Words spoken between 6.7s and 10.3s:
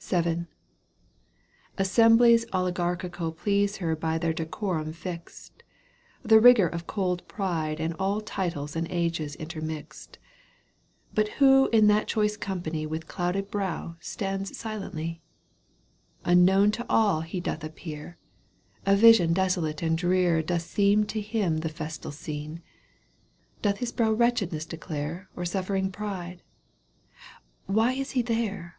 of cold pride and aU Titles and ages intermixed.